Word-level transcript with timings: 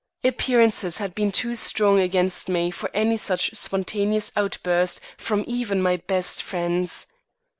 Appearances 0.23 0.97
had 0.97 1.13
been 1.13 1.31
too 1.31 1.53
strong 1.53 1.99
against 1.99 2.49
me 2.49 2.71
for 2.71 2.89
any 2.91 3.15
such 3.15 3.53
spontaneous 3.53 4.31
outburst 4.35 4.99
from 5.15 5.43
even 5.45 5.79
my 5.79 5.97
best 5.97 6.41
friends. 6.41 7.05